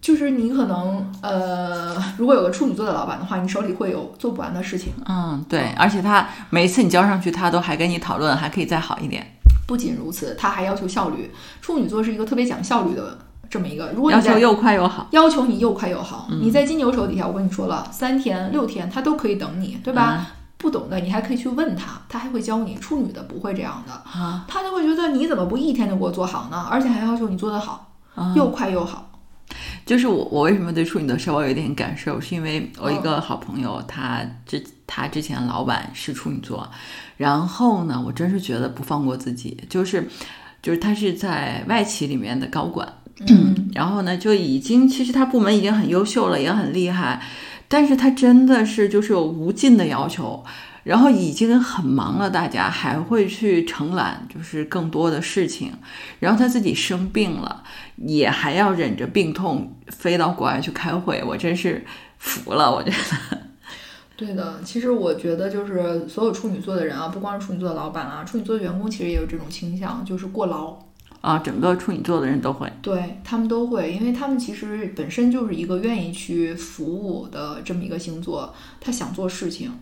[0.00, 4.92] 就是你可能呃，如果有个处女座的老板的话，你手里会有做不完的事情。
[5.06, 9.24] 嗯，对，而且他每一次你交上去，他都还跟你讨论，还可以再好一点。
[9.66, 11.30] 不仅如此，他还要求效率。
[11.60, 16.28] 处女座是一个特别讲效率的这么一个，如果要求又快又好，要求你又快又好。
[16.40, 20.26] 你在金牛手底下，我跟你说了，三天六天他都可以等你，对吧？
[20.58, 22.76] 不懂的你还可以去问他，他还会教你。
[22.76, 24.02] 处女的不会这样的，
[24.46, 26.66] 他就会觉得你怎么不一天就给我做好呢？
[26.70, 27.92] 而且还要求你做得好，
[28.36, 29.08] 又快又好。
[29.84, 36.70] 就是我，我为什么对处女的稍微有点感受，是因为我一个好朋友，他之他之前老板是处女座，
[37.22, 40.08] 然后呢，我真是觉得不放过自己，就是
[40.60, 42.86] 就是他是在外企里面的高管，
[43.28, 47.22] 嗯， 然后呢就已经其实他部门已经很优秀了，也很厉害，
[47.68, 50.44] 但是他真的是就是有无尽的要求。
[50.84, 55.70] 然后已经很忙了，大家还会去承揽，就是更多的事情。
[56.18, 57.62] 然后他自己生病了，
[57.98, 61.86] 也还要忍着病痛飞到国外去开会，我真是
[62.18, 63.51] 服了，我觉得。
[64.24, 70.78] 对的，其实我觉得就是所有处女座的人啊，不光是处女座的老板啊，处女座的员工其实也有这种倾向，就是过劳。
[71.20, 79.72] 啊，整个处女座的人都会，对他们都会，因为他们其实本身就是一个愿意去服务的这么一个星座，他想做事情，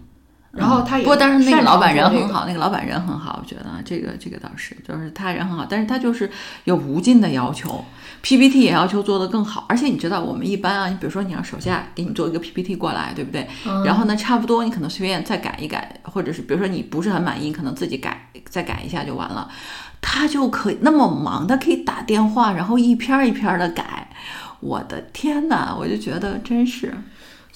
[0.52, 6.28] 然后他也不过但是那个老板人很好，那个老板人很好，我觉得啊这个这个倒是，就是他人很好，但是他就是
[6.64, 7.84] 有无尽的要求
[8.20, 13.46] ，PPT 也要求做得更好，而且你知道我们一般啊，你比如说你让手下给你做一个 PPT 过来，对不对？
[13.64, 19.48] 嗯然后呢，差不多你可能随便再改一改，或者是比如说你不是很满意，你可能自己改再改一下就完了。
[20.02, 24.08] 他就可以那么忙，他可以打电话，然后一篇儿一篇的改。
[24.60, 26.92] 我的天哪，我就觉得真是，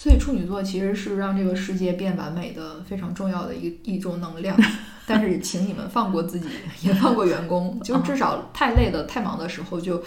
[0.05, 4.55] 所以处女座其实是让这个世界变完美的非常重要的一一种能量，
[5.09, 6.47] 但是请你们放过自己，
[6.83, 10.05] 也放过员工，就至少太累的、太忙的时候就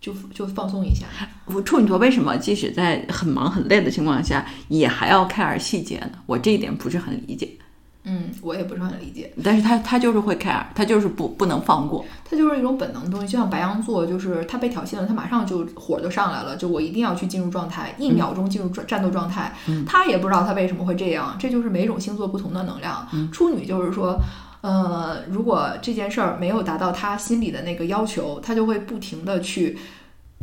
[0.00, 1.06] 就就放松一下。
[1.46, 6.12] 我处女座为什么即使在很忙很累的情况下，也还要 care 细节呢？
[6.26, 7.50] 我这一点不是很理解。
[8.04, 12.04] 嗯，我也不是很理解，但是他他就是会 care，他就是不不能放过。
[12.24, 19.54] 他就是一种本能的东西，就像白羊座，就是他被挑衅了，他马上就火就上来了，就我一定要去进入状态，一秒钟进入战战斗状态。
[19.86, 23.06] 他也不知道他为什么会这样，这就是每种星座不同的能量。
[23.32, 24.18] 处女就是说。
[24.64, 29.76] 呃，如果这件事儿没有达到他心里的那个要求，他就会不停的去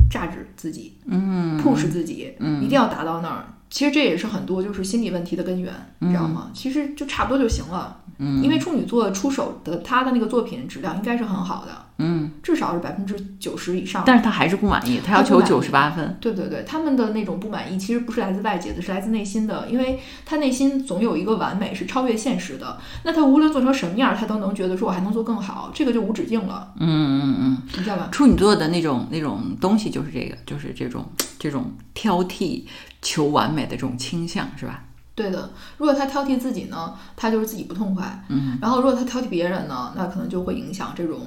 [0.08, 3.44] 榨制自己，嗯，push 自己，嗯一定要达到那儿。
[3.72, 6.50] 其实这也是很多就是心理问题的根源，你知道吗？
[6.52, 7.96] 其实就差不多就行了。
[8.18, 14.02] 嗯，因为处女座出手的他的那个作品质量应该是很好的，嗯，至少是百分之九十以上。
[14.04, 16.16] 但是他还是不满意，他要求九十八分。
[16.20, 22.78] 对对对，他们的那种不满意其实不是来自外界的，是来自内心的，因为他内心总有一个完美是超越现实的。
[23.04, 28.08] 那他无论做成什么样，他都能觉得说我还能做更好，这个就无止境了，嗯嗯嗯，你知道吧？
[28.10, 31.06] 处女座的那种那种东西就是这个，就是这种
[31.38, 32.64] 这种挑剔、
[33.00, 34.84] 求完美的这种倾向，是吧？
[35.14, 38.24] 对的，如果他挑剔自己呢，他就是自己不痛快。
[38.28, 41.20] 嗯，然后如果他挑剔别人呢，那可能就会影响这种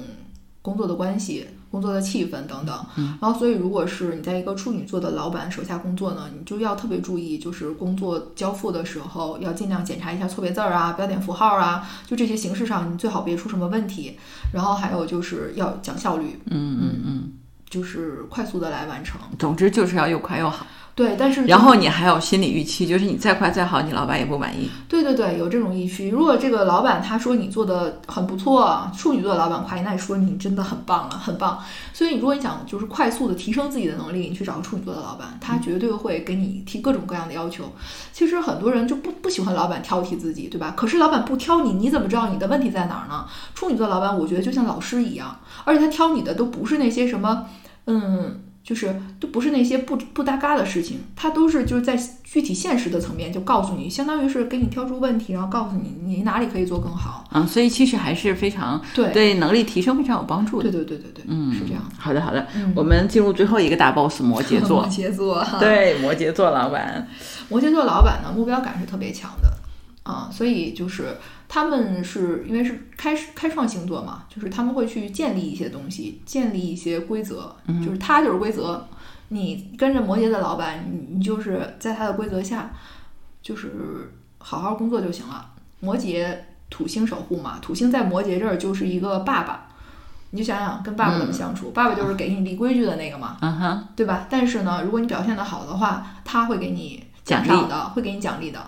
[0.66, 2.86] 工作的关系、工作的气氛等等。
[2.96, 14.18] 嗯，然后所以如果是你在一个处女座的老板手下工作呢，你就要特别注意，就是工作交付的时候要尽量检查一下错别字儿啊、标点符号啊，就这些形式上你最好别出什么问题。
[14.52, 17.32] 然后还有就是要讲效率，嗯嗯嗯，
[17.70, 19.20] 就是快速的来完成。
[19.38, 20.66] 总之就是要又快又好。
[20.96, 24.70] 对，但是然后你还有心理预期，就是你再快再好，你老板也不满意。
[24.88, 26.08] 对对对，有这种预期。
[26.08, 31.62] 如果这个老板他说你做的很不错，处女座的老板夸你，那你说你真的很棒了，很棒。
[31.92, 37.70] 所以如果你想就是快速的提升自己的能力，你去找个处女座的老板，他绝对会给你提各种各样的要求。
[38.14, 40.72] 其实很多人就不不喜欢老板挑剔自己，对吧？
[40.74, 43.26] 可是老板不挑你，你怎么知道你的问题在哪儿呢？
[43.54, 47.44] 处女座老板我觉得就像老师一样，而且他挑你的都不是那些什么，
[47.84, 48.40] 嗯。
[48.66, 57.24] 就是都不是那些不不搭嘎的事情，它都是就是在具体现实的层面就告诉你，相当于是给你挑出问题，然后告诉你你哪里可以做更好。
[57.32, 60.68] 嗯，所以其实还是非常对对能力提升非常有帮助的。
[60.68, 61.82] 对对对对对，嗯，是这样。
[61.96, 64.90] 好的好的，嗯我们进入最后一个大 boss 摩羯座 摩。
[64.90, 67.06] 羯座，对，摩羯座老板，
[67.48, 69.48] 摩羯座老板呢，目标感是特别强的
[70.02, 71.16] 啊，所以就是
[71.48, 77.54] 他们是因为是开开创星座嘛，就是他们会去建立一些东西，建立一些规则，
[77.84, 78.86] 就是他就是规则。
[79.28, 82.70] 你跟着摩羯的老板，你你就是在他的规则下，
[83.42, 85.50] 就是好好工作就行了。
[85.80, 86.32] 摩羯
[86.70, 89.66] 土星守护嘛，土星在摩羯这儿就是一个爸爸，
[90.30, 93.36] 你就想想跟爸爸怎么相处，爸爸就是给你立规矩的那个嘛，
[93.96, 94.26] 对吧？
[94.30, 98.60] 但是呢，如果你表现的好的话，他会给你奖奖励赏的，会给你奖励的。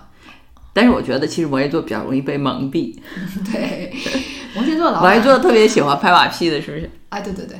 [0.80, 2.96] 但是我觉得其实摩羯座比较容易被蒙蔽，
[3.50, 3.92] 对，
[4.54, 6.88] 摩羯座老板， 摩羯座特别喜欢拍马屁的，是不是？
[7.08, 7.58] 哎，对对对，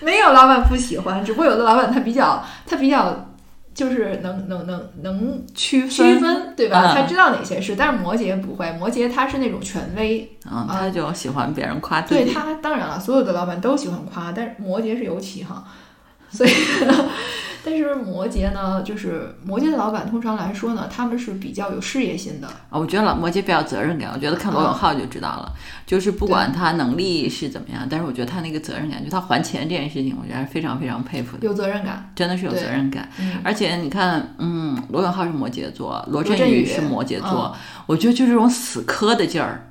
[0.00, 3.28] 没有老板不喜欢，只不过有的老板他比较他比较
[3.72, 6.92] 就是能能能能区区分，对吧？
[6.92, 12.24] 嗯他知道哪些是，但是摩羯不会，摩羯他是那种权威，嗯，他就喜欢别人夸自己。
[12.24, 15.64] 对他当然了，所有的老板都喜欢夸，但是摩羯是尤其哈，
[16.30, 16.50] 所以。
[17.62, 25.52] 但是摩羯呢，就是摩羯的老板，通常来说呢，他们是比较有事业心的，啊，我觉得老摩羯比较有责任感，我觉得看罗永浩就知道了，
[25.84, 32.10] 就是不管他能力是怎么样，但是我觉得他那个责任感，就他还钱这件事情，我觉得是非常非常佩服的，有责任感。
[32.16, 33.06] 真的是有责任感。
[33.20, 39.69] 嗯，而且你看，嗯，罗永浩是摩羯座，罗罗振宇振宇是摩羯座，我觉得就这种死磕的劲儿。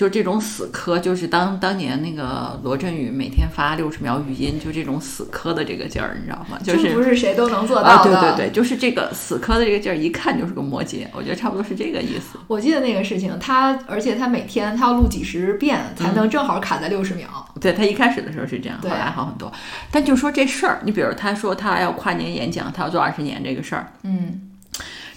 [0.00, 6.58] 就是这种死磕，就是当当年那个罗振宇每天发六十秒语音，就这种死磕的这个劲儿，你知道吗？
[6.64, 8.18] 就是不是谁都能做啊，到的。
[8.18, 12.38] 对对对，就是这个死磕的这个劲儿，一看就是个摩羯，我觉得差不多是这个意思。
[12.46, 17.28] 我记得那个事情，他而且他每天他要录几十遍，才能正好卡在六十秒。
[17.60, 19.52] 对他一开始的时候是这样，后来好很多。
[19.90, 24.40] 但就说这事儿，你比如他说他要跨年演讲，他要做二十年这个事儿，嗯，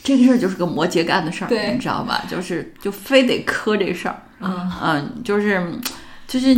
[0.03, 2.25] 这个事儿就是个摩羯干的事儿，你知道吧？
[2.29, 5.65] 就是就非得磕这事儿，嗯嗯，就是
[6.27, 6.55] 就是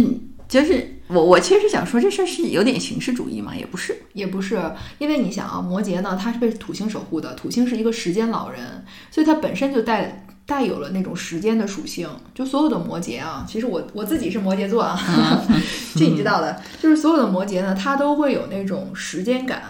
[0.47, 4.60] 就是我我其实想说这事儿是有点形式主义嘛，也不是，也不是，
[4.97, 12.10] 因为你想啊，摩羯呢，它是被土星守护的，土星是一个时间老人，所以它本身就带带有了那种时间的属性。
[12.34, 14.99] 就所有的摩羯啊，其实我我自己是摩羯座啊，
[15.95, 19.62] 这你知道的，就是所有的摩羯呢，它都会有那种时间感，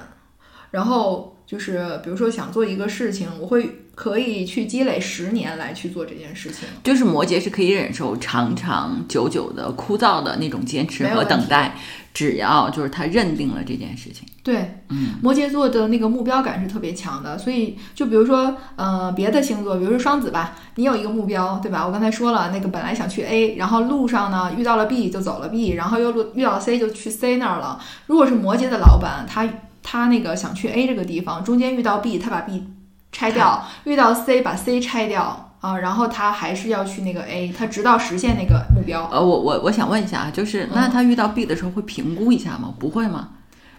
[0.72, 6.68] 然后就是比如说想做一个事情，我会可以去积累十年来去做这件事情。
[6.84, 11.76] 就是摩羯是可以忍受长长久久的枯燥的那种坚持和等待，
[12.14, 21.86] 只要就是他认定了这件事情，对，嗯，摩羯座的那个目标感是特别强的，所以就比如说，呃，别的星座，比如说双子吧，你有一个目标，对吧？
[21.86, 27.80] 我刚才说了，那个本来想去 A，然后路上呢遇到了 B 就走了 B，然后又路遇到 C 就去 C 那儿了。
[28.08, 29.48] 如果是摩羯的老板，他
[29.88, 32.68] 他那个想去 A 这个地方，中间遇到 B，他把 B
[33.12, 39.08] 拆掉，遇到 C 把 C 拆掉啊，然后他还是要去那个 A，他直到实现那个目标。
[39.12, 42.74] 呃，我我我想问一下啊，就是那嗯他遇到 B 的时候会评估一下吗？
[42.80, 43.30] 不会吗？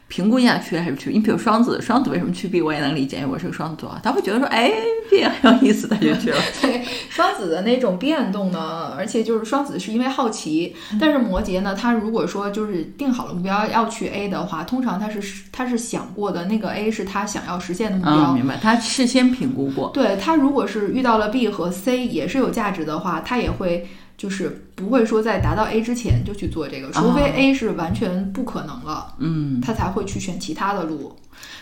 [0.08, 1.10] 评估一下去还是不去？
[1.10, 4.70] 你比如双子，双子为什么去 B 我也能理解，因为我是个双子座啊，他会觉得说，哎
[5.10, 6.38] ，B 很有意思，他就去了。
[6.62, 18.32] 对双子的那种变动呢，而且就是双子是因为好奇，但是摩羯呢，他如果说就是定好了目标要去 A 的话，通常他是他是想过的那个 A 是他想要实现的目标。
[18.32, 19.90] 嗯，明白，他事先评估过。
[19.92, 29.14] 对他如果是遇到了 B 和 C 也是有价值的话，他也会就是不会说在达到 A 之前就去做这个，除非哦 A 是完全不可能了。
[29.18, 31.16] 嗯，他才会去选其他的路。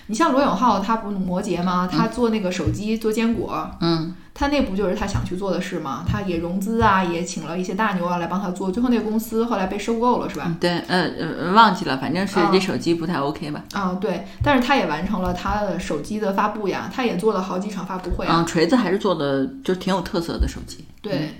[0.06, 1.88] 你像罗永浩，他不是摩羯吗？
[1.90, 6.04] 他做那个手机做坚果，嗯，他那不就是他想去做的事吗？
[6.06, 10.44] 他也融资啊，也请了一些大牛啊来帮他做，最后那个公司后来被收购了，是吧？
[10.46, 13.64] 嗯对，呃呃，忘记了，反正是啊这手机不太 OK 吧？
[13.72, 18.36] 啊，对，但是他也完成了他的手机的发布呀，他也做了好几场发布会啊。
[18.40, 20.84] 嗯，锤子还是做的就挺有特色的手机。
[21.00, 21.34] 对，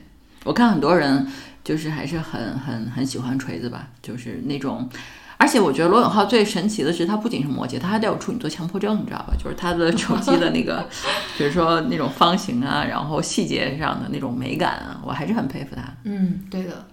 [0.45, 1.27] 我看很多人
[1.65, 4.89] 就是还是很很很喜欢锤子吧，就是那种。
[5.37, 9.35] 而且我觉得罗永浩最神奇的是，他不仅是摩羯，他还带有处女座强迫症，你知道吧？
[9.37, 10.89] 就是他的手机的那个，
[11.37, 15.83] 比如说那种方形啊，然后细节上的那种美感啊，我还是很佩服他。
[16.05, 16.87] 嗯，对的。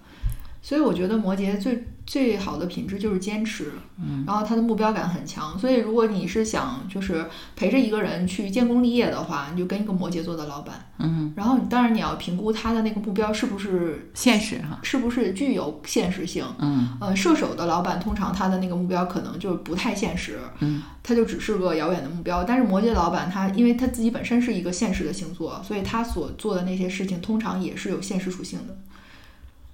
[0.60, 5.58] 所以我觉得摩羯最最好的品质就是坚持，嗯，然后他的目标感很强。
[5.58, 16.44] 所以如果你是想就是陪着一个人去建功立业的话，你就跟一个摩羯座的老板，嗯，然后你当然你要评估他的那个目标是不是现实哈，是不是具有现实性。
[16.58, 22.44] 嗯呃，射手的老板通常他的那个目标可能就不太现实，嗯，他就只是个遥远的目标。
[22.44, 28.76] 但是摩羯老板他因为他自己本身是一个现实的星座，所以他所做的那些事情通常也是有现实属性的。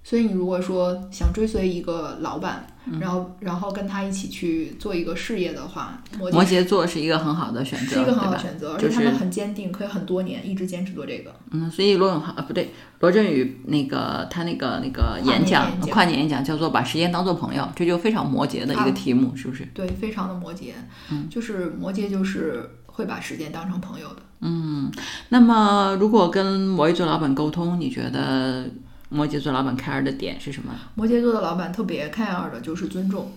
[0.09, 11.31] 所以你如果说想追随一个老板，嗯然后然后跟他一起去做一个事业的话，摩摩羯羯座是一个很好的选择，是一个很好的选择，而就是且他们很坚定，可以很多年一直坚持做这个。
[11.51, 19.69] 嗯，所以罗永浩啊，不对，罗振宇那个他那个那个演讲跨年演讲叫做把时间当做朋友，这就非常摩羯的一个啊题目，是不是？
[19.75, 20.73] 对，非常的摩羯，
[21.11, 24.23] 嗯就是摩羯就是会把时间当成朋友的。
[24.41, 24.91] 嗯，
[25.29, 28.65] 那么如果跟摩羯座老板沟通，你觉得
[29.09, 30.75] 摩羯座老板 care 的点是什么？
[30.95, 33.31] 摩羯座的老板特别 care 的就是尊重，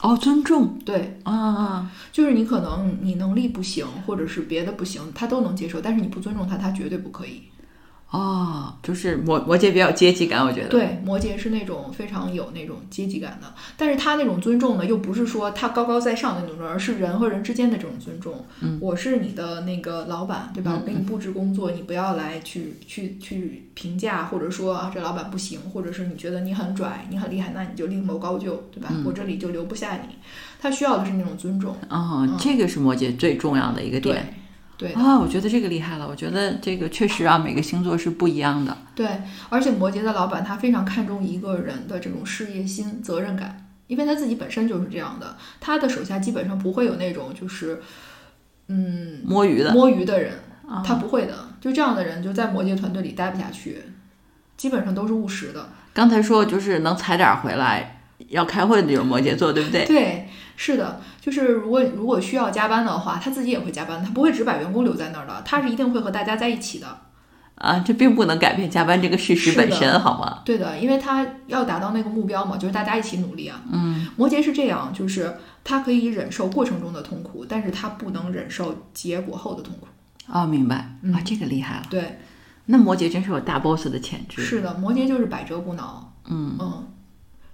[0.00, 7.42] 哦，尊重对，啊啊，就是你可能你能力不行，或者是别的不行，他都能接受，但是你不尊重他，他绝对不可以。
[8.14, 10.68] 哦，就是摩摩羯比较有阶级感，我觉得。
[10.68, 18.44] 对，摩羯是那种非常有那种阶级感的，但是他那种尊重呢，又不是说他高高在上的那种而是人和人之间的这种尊重。
[18.60, 20.74] 嗯我是你的那个老板，对吧？
[20.74, 28.90] 嗯我给你布置工作，你不要来去去去评价，或者说啊这老板不行，或者是你觉得你很拽，你很厉害，那你就另谋高就，对吧？
[28.92, 30.14] 嗯我这里就留不下你。
[30.60, 31.74] 他需要的是那种尊重。
[31.88, 34.34] 哦，这个是摩羯最重要的一个点。
[34.76, 36.08] 对啊、我觉得这个厉害了。
[36.08, 38.76] 我觉得这个确实啊，每个星座是不一样的。
[38.94, 39.06] 对，
[39.48, 47.80] 而且摩羯的老板他非常看重一个人的这种事业心、责任感，因为他自己本身就是这样的，他的手下基本上不会有那种就是，
[48.66, 50.32] 嗯，摸鱼的，摸鱼的人，
[50.68, 51.50] 啊他不会的。
[51.60, 53.80] 就这样的人就在摩羯团队里待不下去，
[54.56, 55.68] 基本上都是务实的。
[55.92, 59.86] 刚才说就是能踩点儿回来，要开会的就是摩羯座，对不对？
[59.86, 66.86] 对，是的，就是如果如果需要加班的话，他自己也会加班，他不会只把员工留在那儿的，他是一定会和大家在一起的。
[67.56, 70.42] 啊，这并不能改变加班这个事实本身，好吗？
[70.44, 73.62] 对的，因为他要达到那个目标嘛，就是大家一起努力啊。
[73.70, 79.86] 嗯，摩羯是这样，就是他可以忍受过程中的痛苦，但是他不能忍受结果后的痛苦。
[80.26, 81.82] 哦，明白嗯啊，这个厉害了。
[81.88, 82.18] 对，
[82.66, 84.42] 那摩羯真是有大 boss 的潜质。
[84.42, 86.12] 是的，摩羯就是百折不挠。
[86.26, 86.88] 嗯嗯，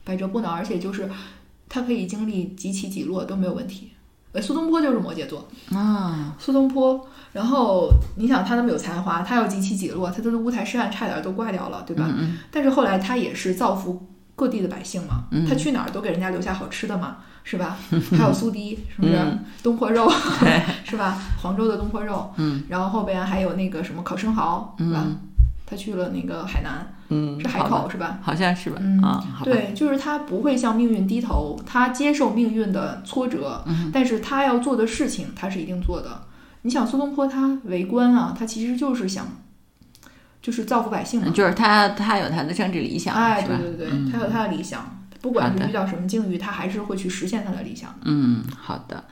[0.03, 1.11] 百折不挠，而且就是
[1.71, 3.93] 他可以经历几起几落都没有问题。
[4.33, 7.09] 呃，苏东坡就是摩羯座，啊，苏东坡。
[7.33, 12.07] 然后你想他那么有才华，他要几起几落，他的乌台诗案差点都挂掉了，对吧？
[12.16, 14.07] 嗯但是后来他也是造福
[14.37, 17.77] 各地的百姓嘛，嗯他去哪儿都给人家留下好吃的嘛，是吧？
[18.16, 19.14] 还有苏堤，是不是？
[19.16, 20.09] 嗯 东坡肉，
[20.85, 21.18] 是吧？
[21.43, 25.03] 黄州的东坡肉，嗯然后后边还有那个什么烤生蚝，是吧？
[25.07, 25.16] 嗯
[25.66, 28.18] 他去了那个海南，嗯，是海口是吧？
[28.22, 28.76] 好像是吧？
[28.80, 36.22] 嗯对，就是他不会向命运低头，他接受命运的挫折，嗯但是他要做的事情，他是一定做的。
[36.62, 39.26] 你想苏东坡他为官啊，他其实就是想，
[40.42, 41.28] 就是造福百姓嘛。
[41.30, 47.94] 就是他他有他的政治理想，哎，对对对，嗯他有他的理想，不管是遇到什么境遇，他还是会去实现他的理想。
[48.04, 49.04] 嗯，好的，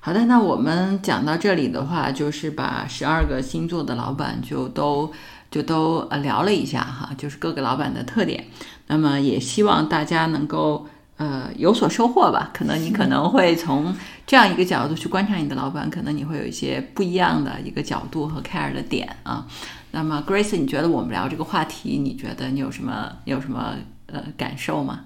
[0.00, 0.24] 好的。
[0.24, 5.12] 那我们讲到这里的话，就是把十二个星座的老板就都
[5.54, 8.44] 就都呃聊了一下哈，就是各个老板的特点。
[8.88, 10.84] 那么也希望大家能够
[11.16, 12.50] 呃有所收获吧。
[12.52, 13.94] 可能你可能会从
[14.26, 19.46] 这样一个角度去观察你的老板，可能你会有一些不一样的一个角度和 care 的点啊。
[19.92, 23.76] 那么 Grace，你觉得我们聊这个话题，你觉得你有什么有什么
[24.06, 25.04] 呃感受吗？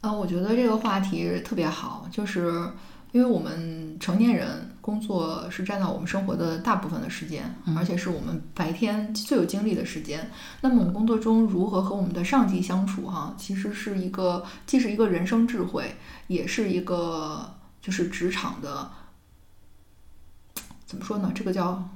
[0.00, 2.52] 嗯，我觉得这个话题特别好，就是
[3.12, 10.30] 因为我们成年人工作是占到我们生活的大部分的时间，而且是我们白天最有精力的时间。
[10.60, 18.90] 那么我们工作中如何和我们的上级相处，哈，其实是一个既是一个人生智慧，也是一个就是职场的
[20.84, 21.32] 怎么说呢？
[21.34, 21.88] 这个叫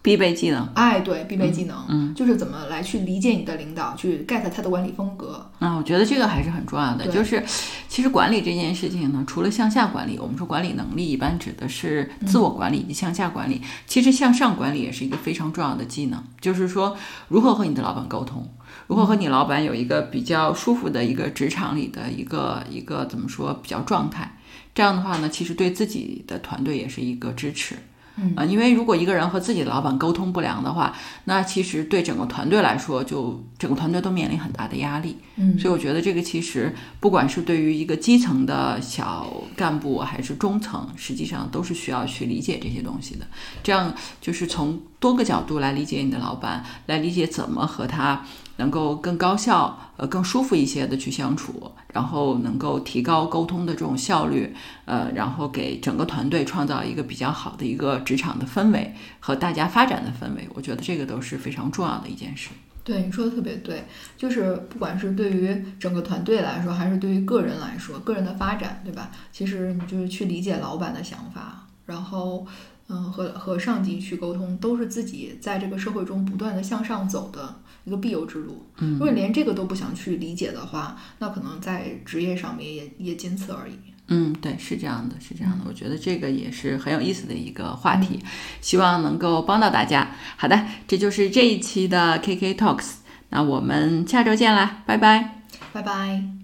[0.00, 5.50] 必备技能哎，对，必备技能，嗯就是怎么来去理解你的领导，去 get 他的管理风格。
[5.58, 7.06] 啊，我觉得这个还是很重要的。
[7.08, 7.44] 就是，
[7.88, 13.60] 其实管理这件事情呢，除了向下管理，我们说管理能力一般指的是自我管理以及向下管理。
[13.86, 16.96] 其实向上管理也是一个非常重要的技能，就是说
[17.28, 18.48] 如何和你的老板沟通，
[18.86, 24.38] 如何和你老板有一个比较舒服的一个职场里的一个一个怎么说比较状态。
[24.74, 27.74] 这样的话呢，其实对自己的团队也是一个支持。
[28.20, 30.94] 嗯啊，因为如果一个人和自己的老板沟通不良的话，
[31.24, 35.16] 那其实对整个团队来说，就整个团队都面临很大的压力。
[35.36, 43.26] 嗯所以我觉得这个其实不管是对于一个基层的小干部还是中层，实际上都是需要去理解这些东西的。
[43.62, 48.24] 这样就是从多个角度来理解你的老板，来理解怎么和他
[48.58, 54.54] 能够更高效、呃更舒服一些的去相处，然后能够提高沟通的这种效率，
[54.84, 60.48] 呃，然后给整个团队创造一个比较好的一个职场的氛围和大家发展的氛围。
[60.54, 62.50] 我觉得这个都是非常重要的一件事。
[62.84, 63.84] 对，你说的特别对，
[64.16, 69.10] 就是不管是对于整个团队来说，还是对于个人来说，个人的发展，对吧？
[69.30, 72.46] 其实你就是去理解老板的想法，然后，
[72.88, 77.56] 嗯，和和上级去沟通，都是自己在这个社会中不断的向上走的
[77.88, 78.66] 一个必由之路。
[78.78, 83.72] 嗯如果连这个都不想去理解的话，那可能在职业上面也也仅此而已。
[84.10, 85.64] 嗯，对，是这样的，是这样的。
[85.66, 88.20] 我觉得这个也是很有意思的一个话题，
[88.60, 90.14] 希望能够帮到大家。
[90.36, 92.92] 好的，这就是这一期的 KK Talks，
[93.30, 95.42] 那我们下周见啦，拜拜。
[95.72, 96.37] 拜拜。